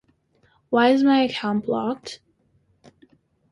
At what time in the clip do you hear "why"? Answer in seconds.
0.71-0.89